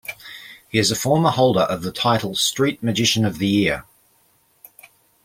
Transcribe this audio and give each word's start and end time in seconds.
He 0.67 0.79
is 0.79 0.89
a 0.89 0.95
former 0.95 1.29
holder 1.29 1.59
of 1.61 1.83
the 1.83 1.91
title 1.91 2.33
Street 2.33 2.81
Magician 2.81 3.23
of 3.23 3.37
the 3.37 3.45
Year. 3.45 3.85